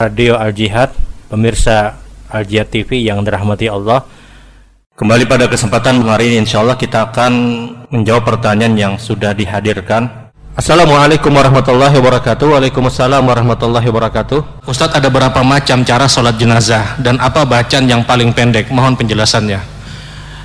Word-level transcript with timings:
Radio 0.00 0.32
Al 0.40 0.56
Jihad, 0.56 0.96
pemirsa 1.28 2.00
Al 2.32 2.48
Jihad 2.48 2.72
TV 2.72 3.04
yang 3.04 3.20
dirahmati 3.20 3.68
Allah. 3.68 4.08
Kembali 4.96 5.28
pada 5.28 5.44
kesempatan 5.44 6.00
hari 6.08 6.32
ini 6.32 6.48
insya 6.48 6.64
Allah 6.64 6.80
kita 6.80 7.12
akan 7.12 7.32
menjawab 7.92 8.24
pertanyaan 8.24 8.80
yang 8.80 8.94
sudah 8.96 9.36
dihadirkan. 9.36 10.32
Assalamualaikum 10.56 11.28
warahmatullahi 11.28 11.92
wabarakatuh. 12.00 12.48
Waalaikumsalam 12.48 13.20
warahmatullahi 13.28 13.84
wabarakatuh. 13.92 14.64
Ustadz 14.64 14.96
ada 14.96 15.12
berapa 15.12 15.44
macam 15.44 15.84
cara 15.84 16.08
sholat 16.08 16.40
jenazah 16.40 16.96
dan 17.04 17.20
apa 17.20 17.44
bacaan 17.44 17.84
yang 17.84 18.00
paling 18.00 18.32
pendek? 18.32 18.72
Mohon 18.72 19.04
penjelasannya. 19.04 19.79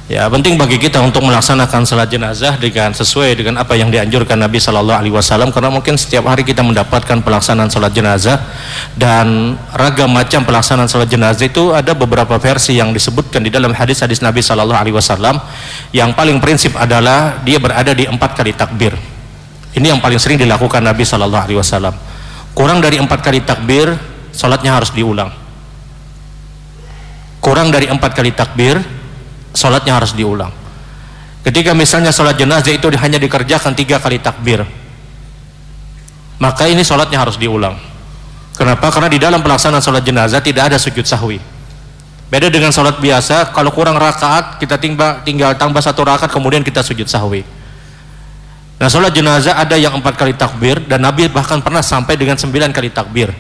Ya, 0.06 0.30
penting 0.30 0.54
bagi 0.54 0.78
kita 0.78 1.02
untuk 1.02 1.26
melaksanakan 1.26 1.82
salat 1.82 2.14
jenazah 2.14 2.62
dengan 2.62 2.94
sesuai 2.94 3.42
dengan 3.42 3.58
apa 3.58 3.74
yang 3.74 3.90
dianjurkan 3.90 4.38
Nabi 4.38 4.62
Shallallahu 4.62 5.02
Alaihi 5.02 5.10
Wasallam 5.10 5.50
karena 5.50 5.74
mungkin 5.74 5.98
setiap 5.98 6.30
hari 6.30 6.46
kita 6.46 6.62
mendapatkan 6.62 7.26
pelaksanaan 7.26 7.74
salat 7.74 7.90
jenazah 7.90 8.38
dan 8.94 9.58
ragam 9.74 10.14
macam 10.14 10.46
pelaksanaan 10.46 10.86
salat 10.86 11.10
jenazah 11.10 11.50
itu 11.50 11.74
ada 11.74 11.98
beberapa 11.98 12.38
versi 12.38 12.78
yang 12.78 12.94
disebutkan 12.94 13.42
di 13.42 13.50
dalam 13.50 13.74
hadis-hadis 13.74 14.22
Nabi 14.22 14.46
Shallallahu 14.46 14.78
Alaihi 14.78 14.94
Wasallam. 14.94 15.42
Yang 15.90 16.14
paling 16.14 16.38
prinsip 16.38 16.78
adalah 16.78 17.42
dia 17.42 17.58
berada 17.58 17.90
di 17.90 18.06
empat 18.06 18.38
kali 18.38 18.54
takbir. 18.54 18.94
Ini 19.74 19.90
yang 19.90 20.06
paling 20.06 20.22
sering 20.22 20.38
dilakukan 20.38 20.86
Nabi 20.86 21.02
Shallallahu 21.02 21.44
Alaihi 21.50 21.58
Wasallam. 21.58 21.98
Kurang 22.54 22.78
dari 22.78 23.02
empat 23.02 23.26
kali 23.26 23.42
takbir 23.42 23.90
salatnya 24.30 24.70
harus 24.70 24.94
diulang. 24.94 25.34
Kurang 27.42 27.74
dari 27.74 27.90
empat 27.90 28.14
kali 28.14 28.30
takbir 28.38 28.95
sholatnya 29.56 29.96
harus 29.96 30.12
diulang. 30.14 30.52
Ketika 31.42 31.72
misalnya 31.72 32.10
sholat 32.12 32.36
jenazah 32.36 32.74
itu 32.74 32.90
hanya 33.00 33.18
dikerjakan 33.22 33.74
tiga 33.78 34.02
kali 34.02 34.18
takbir 34.18 34.66
maka 36.40 36.68
ini 36.68 36.84
sholatnya 36.84 37.22
harus 37.22 37.40
diulang. 37.40 37.80
Kenapa? 38.56 38.88
karena 38.88 39.12
di 39.12 39.20
dalam 39.20 39.44
pelaksanaan 39.44 39.84
sholat 39.84 40.04
jenazah 40.04 40.40
tidak 40.40 40.72
ada 40.72 40.78
sujud 40.80 41.04
sahwi. 41.04 41.44
Beda 42.32 42.48
dengan 42.48 42.72
sholat 42.72 42.98
biasa 42.98 43.52
kalau 43.52 43.70
kurang 43.70 44.00
rakaat 44.00 44.58
kita 44.58 44.80
tinggal, 44.80 45.22
tinggal 45.28 45.52
tambah 45.60 45.84
satu 45.84 46.08
rakaat 46.08 46.32
kemudian 46.32 46.64
kita 46.64 46.80
sujud 46.80 47.06
sahwi. 47.06 47.44
Nah 48.80 48.88
sholat 48.88 49.12
jenazah 49.12 49.56
ada 49.60 49.76
yang 49.76 49.96
empat 49.96 50.16
kali 50.20 50.36
takbir 50.36 50.80
dan 50.88 51.04
Nabi 51.04 51.28
bahkan 51.32 51.60
pernah 51.64 51.84
sampai 51.84 52.16
dengan 52.20 52.36
sembilan 52.36 52.72
kali 52.72 52.92
takbir 52.92 53.32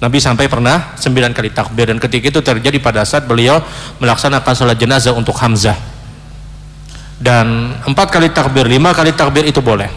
Nabi 0.00 0.16
sampai 0.16 0.48
pernah 0.48 0.96
sembilan 0.96 1.36
kali 1.36 1.52
takbir. 1.52 1.92
Dan 1.92 2.00
ketika 2.00 2.32
itu 2.32 2.40
terjadi 2.40 2.80
pada 2.80 3.04
saat 3.04 3.28
beliau 3.28 3.60
melaksanakan 4.00 4.52
sholat 4.56 4.80
jenazah 4.80 5.12
untuk 5.12 5.36
Hamzah. 5.36 5.76
Dan 7.20 7.76
empat 7.84 8.08
kali 8.08 8.32
takbir, 8.32 8.64
lima 8.64 8.96
kali 8.96 9.12
takbir 9.12 9.44
itu 9.44 9.60
boleh. 9.60 9.92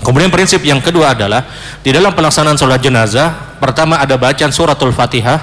Kemudian 0.00 0.32
prinsip 0.32 0.64
yang 0.64 0.80
kedua 0.80 1.12
adalah 1.12 1.44
di 1.84 1.92
dalam 1.92 2.16
pelaksanaan 2.16 2.56
sholat 2.56 2.80
jenazah 2.80 3.60
pertama 3.60 4.00
ada 4.00 4.16
bacaan 4.16 4.48
suratul 4.48 4.96
fatihah 4.96 5.36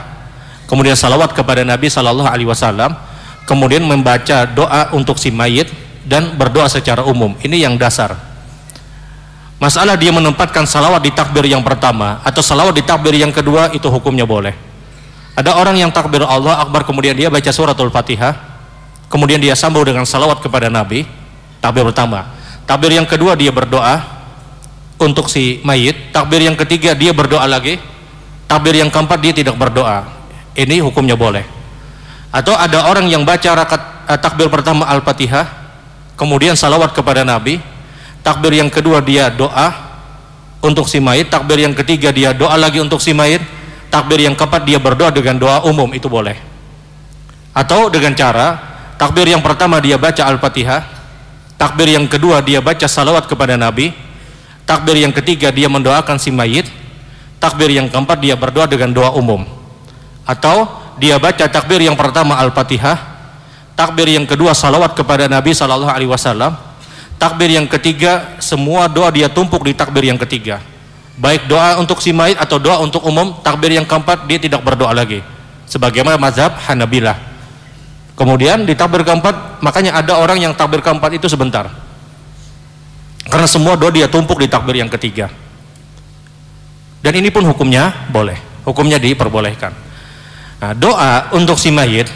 kemudian 0.65 0.97
salawat 0.97 1.37
kepada 1.37 1.61
Nabi 1.61 1.93
Sallallahu 1.93 2.25
Alaihi 2.25 2.49
Wasallam 2.49 2.97
kemudian 3.45 3.85
membaca 3.85 4.49
doa 4.49 4.89
untuk 4.97 5.21
si 5.21 5.29
mayit 5.29 5.69
dan 6.09 6.33
berdoa 6.33 6.65
secara 6.65 7.05
umum. 7.05 7.37
Ini 7.45 7.69
yang 7.69 7.77
dasar 7.77 8.17
Masalah 9.57 9.97
dia 9.97 10.13
menempatkan 10.13 10.69
salawat 10.69 11.01
di 11.01 11.09
takbir 11.09 11.41
yang 11.49 11.65
pertama 11.65 12.21
atau 12.21 12.45
salawat 12.45 12.77
di 12.77 12.85
takbir 12.85 13.17
yang 13.17 13.33
kedua 13.33 13.73
itu 13.73 13.89
hukumnya 13.89 14.21
boleh. 14.21 14.53
Ada 15.33 15.57
orang 15.57 15.77
yang 15.81 15.89
takbir 15.89 16.21
Allah 16.21 16.61
Akbar 16.61 16.85
kemudian 16.85 17.17
dia 17.17 17.29
baca 17.29 17.49
suratul 17.49 17.89
Fatihah, 17.89 18.37
kemudian 19.09 19.41
dia 19.41 19.57
sambung 19.57 19.81
dengan 19.81 20.05
salawat 20.05 20.45
kepada 20.45 20.69
Nabi, 20.69 21.09
takbir 21.57 21.85
pertama. 21.89 22.29
Takbir 22.69 22.93
yang 23.01 23.09
kedua 23.09 23.33
dia 23.33 23.49
berdoa 23.49 24.01
untuk 25.01 25.25
si 25.25 25.61
mayit, 25.65 26.13
takbir 26.13 26.41
yang 26.41 26.53
ketiga 26.53 26.93
dia 26.93 27.09
berdoa 27.09 27.45
lagi, 27.49 27.81
takbir 28.45 28.77
yang 28.77 28.93
keempat 28.93 29.17
dia 29.21 29.33
tidak 29.33 29.57
berdoa. 29.57 30.05
Ini 30.53 30.85
hukumnya 30.85 31.17
boleh. 31.17 31.45
Atau 32.29 32.53
ada 32.53 32.89
orang 32.89 33.09
yang 33.09 33.25
baca 33.25 33.57
rakaat 33.57 33.81
eh, 34.09 34.19
takbir 34.21 34.49
pertama 34.53 34.85
Al-Fatihah, 34.85 35.49
kemudian 36.13 36.53
salawat 36.57 36.93
kepada 36.93 37.21
Nabi, 37.21 37.61
takbir 38.27 38.59
yang 38.59 38.67
kedua 38.67 38.99
dia 38.99 39.31
doa 39.31 39.71
untuk 40.59 40.91
si 40.91 40.99
mayit. 40.99 41.31
Takbir 41.31 41.63
yang 41.63 41.71
ketiga 41.71 42.11
dia 42.11 42.35
doa 42.35 42.59
lagi 42.59 42.83
untuk 42.83 42.99
si 42.99 43.15
mayit. 43.15 43.39
Takbir 43.87 44.19
yang 44.27 44.35
keempat 44.35 44.67
dia 44.67 44.83
berdoa 44.83 45.15
dengan 45.15 45.39
doa 45.39 45.63
umum 45.63 45.87
itu 45.95 46.11
boleh. 46.11 46.35
Atau 47.55 47.87
dengan 47.87 48.11
cara 48.11 48.59
takbir 48.99 49.31
yang 49.31 49.39
pertama 49.39 49.79
dia 49.79 49.95
baca 49.95 50.27
al-fatihah. 50.27 50.83
Takbir 51.55 51.95
yang 51.95 52.03
kedua 52.11 52.43
dia 52.43 52.59
baca 52.59 52.83
salawat 52.83 53.31
kepada 53.31 53.55
nabi. 53.55 53.95
Takbir 54.67 54.99
yang 54.99 55.15
ketiga 55.15 55.47
dia 55.47 55.71
mendoakan 55.71 56.19
si 56.19 56.27
mayit. 56.27 56.67
Takbir 57.39 57.71
yang 57.71 57.87
keempat 57.87 58.19
dia 58.19 58.35
berdoa 58.35 58.67
dengan 58.67 58.91
doa 58.91 59.15
umum. 59.15 59.47
Atau 60.27 60.67
dia 60.99 61.15
baca 61.15 61.47
takbir 61.47 61.79
yang 61.79 61.95
pertama 61.95 62.35
al-fatihah. 62.43 62.99
Takbir 63.79 64.11
yang 64.11 64.27
kedua 64.27 64.51
salawat 64.51 64.91
kepada 64.99 65.31
nabi 65.31 65.55
sallallahu 65.55 65.95
alaihi 65.95 66.11
wasallam 66.11 66.66
takbir 67.17 67.53
yang 67.53 67.65
ketiga 67.65 68.37
semua 68.41 68.89
doa 68.89 69.09
dia 69.13 69.29
tumpuk 69.29 69.65
di 69.65 69.73
takbir 69.73 70.05
yang 70.07 70.17
ketiga. 70.17 70.61
Baik 71.17 71.49
doa 71.49 71.81
untuk 71.81 71.97
si 71.97 72.13
mayit 72.13 72.37
atau 72.37 72.61
doa 72.61 72.77
untuk 72.77 73.01
umum 73.05 73.41
takbir 73.41 73.73
yang 73.73 73.85
keempat 73.85 74.29
dia 74.29 74.37
tidak 74.37 74.61
berdoa 74.61 74.93
lagi. 74.93 75.25
Sebagaimana 75.65 76.15
mazhab 76.15 76.53
Hanabilah. 76.55 77.17
Kemudian 78.17 78.65
di 78.65 78.73
takbir 78.77 79.05
keempat 79.05 79.61
makanya 79.61 79.97
ada 79.97 80.17
orang 80.17 80.41
yang 80.41 80.53
takbir 80.53 80.81
keempat 80.81 81.17
itu 81.17 81.25
sebentar. 81.29 81.69
Karena 83.27 83.49
semua 83.49 83.75
doa 83.75 83.91
dia 83.91 84.07
tumpuk 84.07 84.39
di 84.39 84.47
takbir 84.47 84.77
yang 84.77 84.89
ketiga. 84.89 85.27
Dan 87.01 87.13
ini 87.17 87.29
pun 87.33 87.45
hukumnya 87.45 88.09
boleh. 88.09 88.37
Hukumnya 88.65 88.97
diperbolehkan. 88.97 89.73
Nah, 90.57 90.73
doa 90.73 91.29
untuk 91.37 91.61
si 91.61 91.69
mayit 91.69 92.09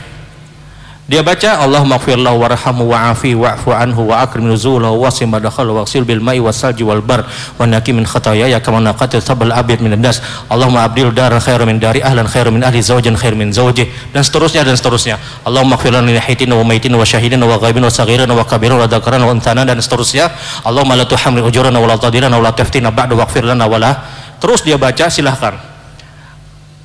dia 1.11 1.19
baca 1.19 1.59
Allahumma 1.59 1.99
gfirlahu 1.99 2.39
warhamhu 2.39 2.87
wa'afi 2.87 3.35
wa'fu 3.35 3.75
anhu 3.75 4.07
wa 4.07 4.23
akrim 4.23 4.47
nuzulahu 4.47 4.95
wa 4.95 5.11
simadakhalu 5.11 5.75
wa 5.75 5.83
sil 5.83 6.07
bil 6.07 6.23
ma'i 6.23 6.39
wasalji 6.39 6.87
wal 6.87 7.03
bar 7.03 7.27
wa 7.59 7.67
naki 7.67 7.91
min 7.91 8.07
khatayaya 8.07 8.63
kama 8.63 8.79
naqatil 8.79 9.19
sabal 9.19 9.51
abid 9.51 9.83
min 9.83 9.91
nas. 9.99 10.23
Allahumma 10.47 10.87
abdil 10.87 11.11
daran 11.11 11.43
khairan 11.43 11.67
min 11.67 11.83
dari 11.83 11.99
ahlan 11.99 12.31
khairan 12.31 12.55
min 12.55 12.63
ahli 12.63 12.79
zawjan 12.79 13.19
khairan 13.19 13.43
min 13.43 13.51
zawji 13.51 13.91
dan 14.15 14.23
seterusnya 14.23 14.63
dan 14.63 14.79
seterusnya. 14.79 15.19
Allahumma 15.43 15.75
gfir 15.75 15.91
lana 15.91 16.15
hitina 16.15 16.55
wa 16.55 16.63
maitina 16.63 16.95
wa 16.95 17.03
syahidina 17.03 17.43
wa 17.43 17.59
ghaibina 17.59 17.91
wa 17.91 17.91
saghirina 17.91 18.31
wa 18.31 18.47
kabirina 18.47 18.79
wa 18.79 18.87
dhakarana 18.87 19.27
wa 19.27 19.35
untana 19.35 19.67
dan 19.67 19.83
seterusnya. 19.83 20.31
Allahumma 20.63 20.95
la 20.95 21.03
tuhamil 21.03 21.43
ujurana 21.43 21.75
wa 21.75 21.91
la 21.91 21.99
tadirana 21.99 22.39
wa 22.39 22.47
la 22.47 22.55
taftina 22.55 22.87
ba'du 22.87 23.19
waghfir 23.19 23.43
lana 23.43 23.67
wa 23.67 23.75
la. 23.75 23.99
Terus 24.39 24.63
dia 24.63 24.79
baca 24.79 25.11
silahkan. 25.11 25.59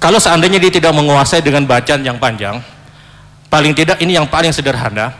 Kalau 0.02 0.18
seandainya 0.18 0.58
dia 0.58 0.74
tidak 0.74 0.98
menguasai 0.98 1.46
dengan 1.46 1.62
bacaan 1.62 2.02
yang 2.02 2.18
panjang 2.18 2.74
paling 3.56 3.72
tidak 3.72 3.96
ini 4.04 4.20
yang 4.20 4.28
paling 4.28 4.52
sederhana. 4.52 5.16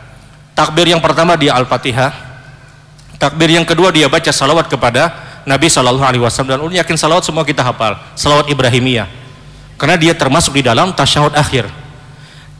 Takbir 0.52 0.92
yang 0.92 1.00
pertama 1.00 1.40
dia 1.40 1.56
al-fatihah. 1.56 2.12
Takbir 3.16 3.48
yang 3.48 3.64
kedua 3.64 3.88
dia 3.88 4.12
baca 4.12 4.28
salawat 4.28 4.68
kepada 4.68 5.08
Nabi 5.48 5.72
Shallallahu 5.72 6.04
Alaihi 6.04 6.20
Wasallam 6.20 6.52
dan 6.52 6.60
ulun 6.60 6.76
yakin 6.76 7.00
salawat 7.00 7.24
semua 7.24 7.48
kita 7.48 7.64
hafal 7.64 7.96
salawat 8.12 8.52
Ibrahimiyah. 8.52 9.08
Karena 9.80 9.96
dia 9.96 10.12
termasuk 10.12 10.52
di 10.52 10.60
dalam 10.60 10.92
tasyahud 10.92 11.32
akhir. 11.32 11.64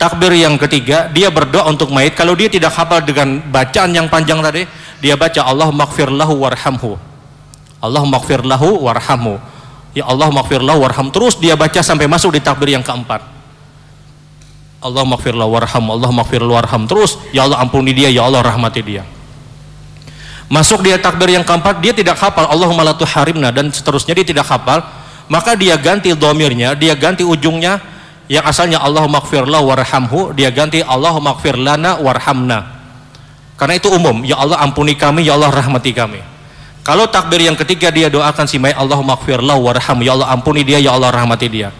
Takbir 0.00 0.32
yang 0.32 0.56
ketiga 0.56 1.12
dia 1.12 1.28
berdoa 1.28 1.68
untuk 1.68 1.92
mayit. 1.92 2.16
Kalau 2.16 2.32
dia 2.32 2.48
tidak 2.48 2.72
hafal 2.72 3.04
dengan 3.04 3.44
bacaan 3.52 3.92
yang 3.92 4.08
panjang 4.08 4.40
tadi 4.40 4.64
dia 5.04 5.12
baca 5.12 5.44
Allah 5.44 5.68
maghfir 5.68 6.08
lahu 6.08 6.40
warhamhu. 6.40 6.96
Allah 7.84 8.00
maghfir 8.08 8.48
lahu 8.48 8.80
warhamhu. 8.80 9.36
Ya 9.92 10.08
Allah 10.08 10.32
maghfir 10.32 10.64
lahu 10.64 10.88
warham. 10.88 11.12
Terus 11.12 11.36
dia 11.36 11.52
baca 11.52 11.84
sampai 11.84 12.08
masuk 12.08 12.32
di 12.32 12.40
takbir 12.40 12.72
yang 12.72 12.84
keempat 12.84 13.35
Allah 14.80 15.04
maghfirlah 15.08 15.48
warham 15.48 15.84
Allah 15.88 16.10
maghfirlah 16.12 16.52
warham. 16.62 16.82
Terus 16.84 17.16
ya 17.32 17.48
Allah 17.48 17.60
ampuni 17.60 17.96
dia 17.96 18.12
ya 18.12 18.28
Allah 18.28 18.44
rahmati 18.44 18.80
dia. 18.84 19.02
Masuk 20.46 20.86
dia 20.86 20.94
takbir 21.00 21.34
yang 21.34 21.42
keempat 21.42 21.82
dia 21.82 21.90
tidak 21.90 22.22
hafal 22.22 22.46
Allahumma 22.46 22.86
la 22.86 22.94
harimna 22.94 23.50
dan 23.50 23.72
seterusnya 23.72 24.14
dia 24.14 24.26
tidak 24.26 24.46
hafal. 24.46 24.84
Maka 25.26 25.58
dia 25.58 25.74
ganti 25.74 26.14
domirnya 26.14 26.78
dia 26.78 26.94
ganti 26.94 27.26
ujungnya 27.26 27.82
yang 28.30 28.46
asalnya 28.46 28.78
Allah 28.78 29.10
maghfirlah 29.10 29.58
warhamhu 29.58 30.30
dia 30.38 30.54
ganti 30.54 30.86
Allah 30.86 31.18
maghfir 31.18 31.58
lana 31.58 31.98
warhamna. 31.98 32.78
Karena 33.58 33.74
itu 33.74 33.88
umum 33.90 34.22
ya 34.22 34.38
Allah 34.38 34.60
ampuni 34.62 34.94
kami 34.94 35.26
ya 35.26 35.34
Allah 35.34 35.50
rahmati 35.50 35.90
kami. 35.90 36.20
Kalau 36.86 37.10
takbir 37.10 37.42
yang 37.42 37.58
ketiga 37.58 37.90
dia 37.90 38.06
doakan 38.06 38.46
si 38.46 38.62
mayat 38.62 38.78
Allah 38.78 39.02
maghfirlah 39.02 39.58
warham 39.58 39.98
ya 40.06 40.14
Allah 40.14 40.30
ampuni 40.30 40.62
dia 40.62 40.78
ya 40.78 40.94
Allah 40.94 41.10
rahmati 41.10 41.50
dia. 41.50 41.74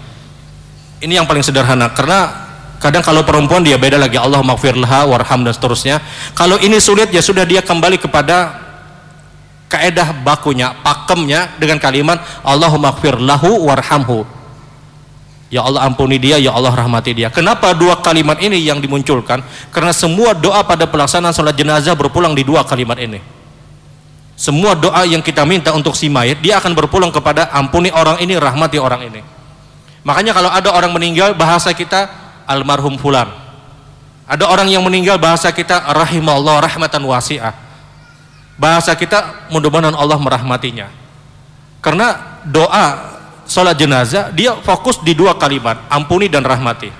Ini 0.99 1.23
yang 1.23 1.26
paling 1.31 1.47
sederhana 1.47 1.87
karena 1.94 2.45
kadang 2.78 3.00
kalau 3.00 3.25
perempuan 3.25 3.64
dia 3.64 3.81
beda 3.81 3.96
lagi 3.96 4.20
Allah 4.20 4.40
maghfirlah 4.44 5.08
warham 5.08 5.40
dan 5.44 5.52
seterusnya 5.52 6.00
kalau 6.37 6.61
ini 6.61 6.76
sulit 6.81 7.08
ya 7.12 7.25
sudah 7.25 7.49
dia 7.49 7.64
kembali 7.64 7.96
kepada 7.96 8.67
kaedah 9.67 10.23
bakunya 10.23 10.76
pakemnya 10.84 11.56
dengan 11.58 11.81
kalimat 11.82 12.23
Allahumma 12.44 12.94
lahu 13.19 13.67
warhamhu 13.67 14.37
Ya 15.46 15.62
Allah 15.62 15.87
ampuni 15.87 16.19
dia, 16.19 16.43
ya 16.43 16.50
Allah 16.50 16.75
rahmati 16.75 17.14
dia. 17.14 17.31
Kenapa 17.31 17.70
dua 17.70 18.02
kalimat 18.02 18.34
ini 18.43 18.58
yang 18.58 18.82
dimunculkan? 18.82 19.46
Karena 19.70 19.94
semua 19.94 20.34
doa 20.34 20.58
pada 20.67 20.90
pelaksanaan 20.90 21.31
sholat 21.31 21.55
jenazah 21.55 21.94
berpulang 21.94 22.34
di 22.34 22.43
dua 22.43 22.67
kalimat 22.67 22.99
ini. 22.99 23.22
Semua 24.34 24.75
doa 24.75 25.06
yang 25.06 25.22
kita 25.22 25.46
minta 25.46 25.70
untuk 25.70 25.94
si 25.94 26.11
mayit, 26.11 26.43
dia 26.43 26.58
akan 26.58 26.75
berpulang 26.75 27.14
kepada 27.14 27.46
ampuni 27.55 27.94
orang 27.94 28.19
ini, 28.19 28.34
rahmati 28.34 28.76
orang 28.82 29.06
ini. 29.06 29.22
Makanya 30.02 30.34
kalau 30.34 30.50
ada 30.50 30.75
orang 30.75 30.90
meninggal 30.90 31.38
bahasa 31.38 31.70
kita 31.70 32.25
almarhum 32.46 32.96
fulan. 32.96 33.28
Ada 34.26 34.46
orang 34.50 34.66
yang 34.66 34.82
meninggal 34.82 35.19
bahasa 35.22 35.54
kita 35.54 35.87
rahimallah 35.94 36.62
rahmatan 36.62 37.02
wasi'ah. 37.06 37.54
Bahasa 38.56 38.96
kita 38.96 39.50
mudah-mudahan 39.52 39.94
Allah 39.94 40.19
merahmatinya. 40.19 40.88
Karena 41.84 42.40
doa 42.43 43.14
sholat 43.46 43.78
jenazah 43.78 44.34
dia 44.34 44.58
fokus 44.64 44.98
di 45.04 45.14
dua 45.14 45.38
kalimat, 45.38 45.78
ampuni 45.87 46.26
dan 46.26 46.43
rahmati. 46.43 46.90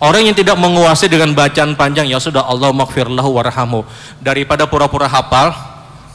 Orang 0.00 0.24
yang 0.24 0.36
tidak 0.36 0.56
menguasai 0.60 1.08
dengan 1.08 1.32
bacaan 1.32 1.72
panjang 1.76 2.08
ya 2.08 2.20
sudah 2.20 2.44
Allah 2.44 2.72
maghfirlahu 2.76 3.40
warhamu 3.40 3.88
daripada 4.20 4.68
pura-pura 4.68 5.08
hafal 5.08 5.54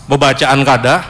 bacaan 0.05 0.61
kada 0.65 1.05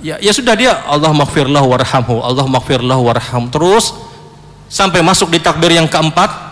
ya, 0.00 0.16
ya 0.20 0.32
sudah 0.32 0.54
dia 0.56 0.72
Allah 0.84 1.12
maghfirlahu 1.12 1.68
warhamhu 1.68 2.20
Allah 2.20 2.44
maghfirlahu 2.44 3.02
warham 3.08 3.48
terus 3.48 3.92
sampai 4.68 5.00
masuk 5.00 5.32
di 5.32 5.40
takbir 5.40 5.72
yang 5.72 5.88
keempat 5.88 6.48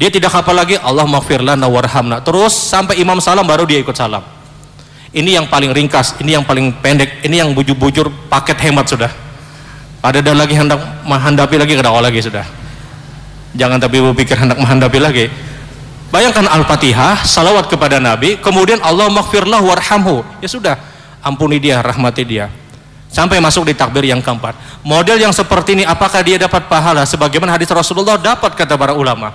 dia 0.00 0.08
tidak 0.08 0.30
hafal 0.30 0.54
lagi 0.54 0.78
Allah 0.78 1.04
maghfirlana 1.04 1.66
warhamna. 1.66 2.22
Terus 2.22 2.54
sampai 2.54 3.02
imam 3.02 3.18
salam 3.18 3.42
baru 3.42 3.66
dia 3.66 3.82
ikut 3.82 3.94
salam. 3.94 4.22
Ini 5.10 5.42
yang 5.42 5.46
paling 5.50 5.74
ringkas 5.74 6.14
ini 6.22 6.38
yang 6.38 6.46
paling 6.46 6.70
pendek 6.78 7.26
ini 7.26 7.42
yang 7.42 7.50
bujur-bujur 7.52 8.06
paket 8.30 8.56
hemat 8.62 8.86
sudah. 8.86 9.10
Ada 9.98 10.22
dan 10.22 10.38
lagi 10.38 10.54
hendak 10.54 10.78
menghandapi 11.02 11.58
lagi 11.58 11.74
kada 11.74 11.90
lagi 11.90 12.22
sudah. 12.22 12.46
Jangan 13.58 13.82
tapi 13.82 13.98
berpikir 13.98 14.38
hendak 14.38 14.62
menghandapi 14.62 14.98
lagi. 15.02 15.26
Bayangkan 16.14 16.46
al-fatihah 16.46 17.26
salawat 17.26 17.66
kepada 17.66 17.98
nabi 17.98 18.38
kemudian 18.38 18.78
Allah 18.80 19.10
maghfirlah 19.10 19.58
warhamhu. 19.58 20.22
Ya 20.38 20.46
sudah 20.46 20.78
ampuni 21.26 21.58
dia 21.58 21.82
rahmati 21.82 22.22
dia 22.22 22.54
sampai 23.08 23.40
masuk 23.40 23.66
di 23.68 23.74
takbir 23.74 24.04
yang 24.04 24.20
keempat. 24.20 24.54
Model 24.84 25.18
yang 25.18 25.32
seperti 25.32 25.74
ini 25.74 25.84
apakah 25.84 26.20
dia 26.20 26.36
dapat 26.36 26.68
pahala? 26.68 27.02
Sebagaimana 27.08 27.56
hadis 27.56 27.68
Rasulullah 27.72 28.20
dapat 28.20 28.54
kata 28.54 28.76
para 28.76 28.94
ulama. 28.94 29.32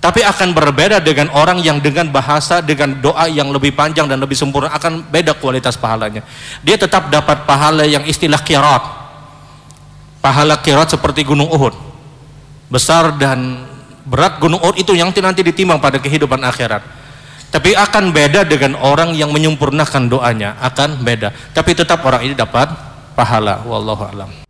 Tapi 0.00 0.24
akan 0.24 0.56
berbeda 0.56 0.96
dengan 1.04 1.28
orang 1.36 1.60
yang 1.60 1.76
dengan 1.76 2.08
bahasa 2.08 2.64
dengan 2.64 2.96
doa 3.04 3.28
yang 3.28 3.52
lebih 3.52 3.76
panjang 3.76 4.08
dan 4.08 4.16
lebih 4.16 4.32
sempurna 4.32 4.72
akan 4.72 5.04
beda 5.04 5.36
kualitas 5.36 5.76
pahalanya. 5.76 6.24
Dia 6.64 6.80
tetap 6.80 7.12
dapat 7.12 7.44
pahala 7.44 7.84
yang 7.84 8.08
istilah 8.08 8.40
kirat. 8.40 8.80
Pahala 10.24 10.56
kirat 10.64 10.96
seperti 10.96 11.20
gunung 11.20 11.52
Uhud. 11.52 11.76
Besar 12.72 13.12
dan 13.20 13.68
berat 14.08 14.40
gunung 14.40 14.64
Uhud 14.64 14.80
itu 14.80 14.96
yang 14.96 15.12
nanti 15.12 15.44
ditimbang 15.44 15.76
pada 15.76 16.00
kehidupan 16.00 16.40
akhirat 16.48 16.99
tapi 17.50 17.74
akan 17.74 18.14
beda 18.14 18.46
dengan 18.46 18.78
orang 18.78 19.10
yang 19.14 19.34
menyempurnakan 19.34 20.06
doanya. 20.06 20.54
Akan 20.62 21.02
beda. 21.02 21.34
Tapi 21.50 21.74
tetap 21.74 21.98
orang 22.06 22.22
ini 22.22 22.34
dapat 22.38 22.70
pahala. 23.18 23.66
Wallahu 23.66 24.06
alam 24.06 24.49